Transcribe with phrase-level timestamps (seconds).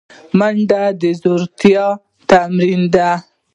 [0.37, 1.85] منډه د زړورتیا
[2.29, 3.09] تمرین دی